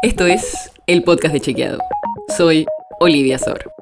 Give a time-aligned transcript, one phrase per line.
[0.00, 1.80] Esto es el podcast de Chequeado.
[2.36, 2.66] Soy
[3.00, 3.72] Olivia Sor.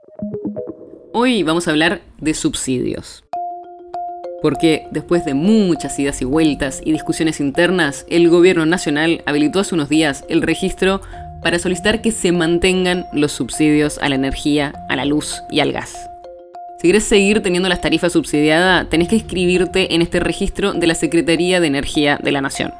[1.12, 3.22] Hoy vamos a hablar de subsidios.
[4.40, 9.74] Porque después de muchas idas y vueltas y discusiones internas, el gobierno nacional habilitó hace
[9.74, 11.02] unos días el registro
[11.42, 15.72] para solicitar que se mantengan los subsidios a la energía, a la luz y al
[15.72, 16.08] gas.
[16.78, 20.94] Si quieres seguir teniendo las tarifas subsidiadas, tenés que inscribirte en este registro de la
[20.94, 22.72] Secretaría de Energía de la Nación.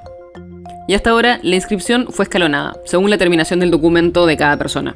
[0.89, 4.95] Y hasta ahora la inscripción fue escalonada, según la terminación del documento de cada persona.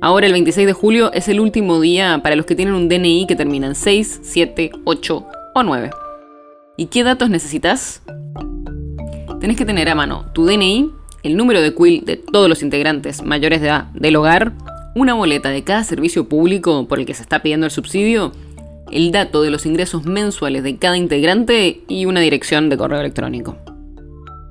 [0.00, 3.26] Ahora el 26 de julio es el último día para los que tienen un DNI
[3.26, 5.90] que termina en 6, 7, 8 o 9.
[6.76, 8.02] ¿Y qué datos necesitas?
[9.40, 10.90] Tenés que tener a mano tu DNI,
[11.22, 14.52] el número de quill de todos los integrantes mayores de edad del hogar,
[14.94, 18.32] una boleta de cada servicio público por el que se está pidiendo el subsidio,
[18.90, 23.56] el dato de los ingresos mensuales de cada integrante y una dirección de correo electrónico.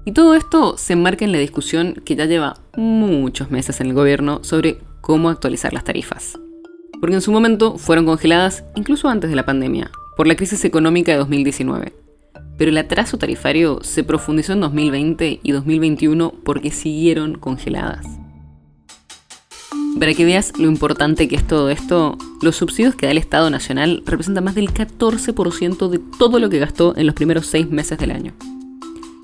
[0.04, 3.94] Y todo esto se enmarca en la discusión que ya lleva muchos meses en el
[3.94, 6.40] gobierno sobre cómo actualizar las tarifas.
[7.00, 11.12] Porque en su momento fueron congeladas incluso antes de la pandemia, por la crisis económica
[11.12, 11.94] de 2019.
[12.58, 18.06] Pero el atraso tarifario se profundizó en 2020 y 2021 porque siguieron congeladas.
[20.00, 23.50] Para que veas lo importante que es todo esto, los subsidios que da el Estado
[23.52, 28.00] Nacional representan más del 14% de todo lo que gastó en los primeros seis meses
[28.00, 28.34] del año.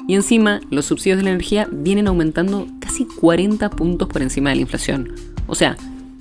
[0.08, 4.56] Y encima, los subsidios de la energía vienen aumentando casi 40 puntos por encima de
[4.56, 5.14] la inflación.
[5.48, 5.76] O sea,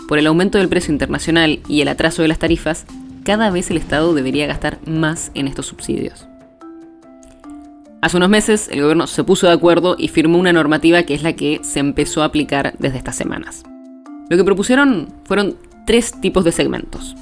[0.08, 2.84] por el aumento del precio internacional y el atraso de las tarifas,
[3.24, 6.26] cada vez el Estado debería gastar más en estos subsidios.
[8.02, 11.22] Hace unos meses el gobierno se puso de acuerdo y firmó una normativa que es
[11.22, 13.64] la que se empezó a aplicar desde estas semanas.
[14.28, 17.16] Lo que propusieron fueron tres tipos de segmentos.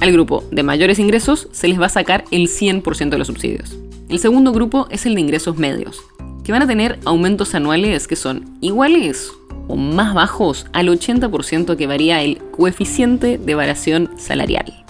[0.00, 3.76] Al grupo de mayores ingresos se les va a sacar el 100% de los subsidios.
[4.08, 6.00] El segundo grupo es el de ingresos medios,
[6.44, 9.32] que van a tener aumentos anuales que son iguales
[9.66, 14.84] o más bajos al 80% que varía el coeficiente de variación salarial.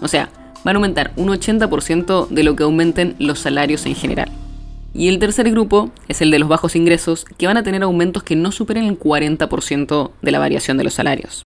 [0.00, 0.30] O sea,
[0.62, 4.30] van a aumentar un 80% de lo que aumenten los salarios en general.
[4.94, 8.22] Y el tercer grupo es el de los bajos ingresos, que van a tener aumentos
[8.22, 11.42] que no superen el 40% de la variación de los salarios.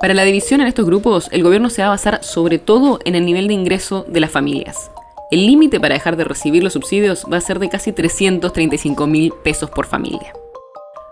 [0.00, 3.14] Para la división en estos grupos, el gobierno se va a basar sobre todo en
[3.14, 4.90] el nivel de ingreso de las familias.
[5.34, 9.32] El límite para dejar de recibir los subsidios va a ser de casi 335 mil
[9.42, 10.32] pesos por familia.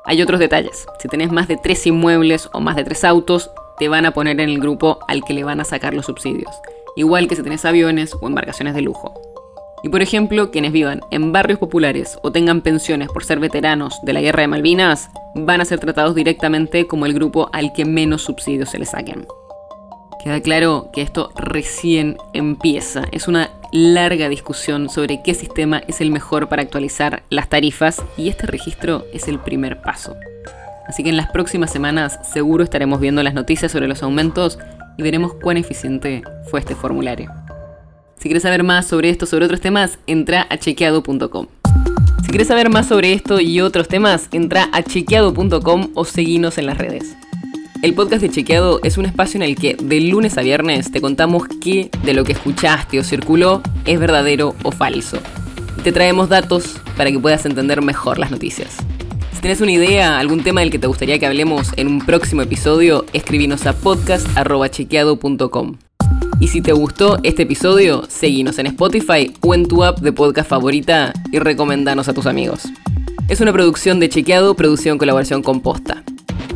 [0.04, 0.86] Hay otros detalles.
[1.00, 3.50] Si tenés más de tres inmuebles o más de tres autos,
[3.80, 6.54] te van a poner en el grupo al que le van a sacar los subsidios.
[6.94, 9.12] Igual que si tenés aviones o embarcaciones de lujo.
[9.82, 14.12] Y por ejemplo, quienes vivan en barrios populares o tengan pensiones por ser veteranos de
[14.12, 18.22] la Guerra de Malvinas, van a ser tratados directamente como el grupo al que menos
[18.22, 19.26] subsidios se les saquen.
[20.22, 23.02] Queda claro que esto recién empieza.
[23.10, 28.28] Es una larga discusión sobre qué sistema es el mejor para actualizar las tarifas y
[28.28, 30.14] este registro es el primer paso.
[30.86, 34.58] Así que en las próximas semanas seguro estaremos viendo las noticias sobre los aumentos
[34.98, 37.32] y veremos cuán eficiente fue este formulario.
[38.18, 41.46] Si quieres saber más sobre esto, sobre otros temas, entra a chequeado.com.
[42.22, 46.66] Si quieres saber más sobre esto y otros temas, entra a chequeado.com o seguinos en
[46.66, 47.16] las redes.
[47.82, 51.00] El podcast de Chequeado es un espacio en el que de lunes a viernes te
[51.00, 55.18] contamos qué de lo que escuchaste o circuló es verdadero o falso.
[55.82, 58.76] Te traemos datos para que puedas entender mejor las noticias.
[59.32, 62.42] Si tienes una idea, algún tema del que te gustaría que hablemos en un próximo
[62.42, 65.78] episodio, escribinos a podcast.chequeado.com.
[66.38, 70.48] Y si te gustó este episodio, seguinos en Spotify o en tu app de podcast
[70.48, 72.62] favorita y recomendanos a tus amigos.
[73.26, 76.04] Es una producción de Chequeado, producción colaboración con Posta.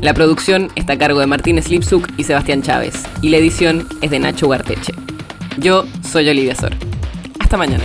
[0.02, 4.10] La producción está a cargo de Martín Slipsuk y Sebastián Chávez, y la edición es
[4.10, 4.92] de Nacho Garteche.
[5.58, 6.72] Yo soy Olivia Sor.
[7.40, 7.84] Hasta mañana.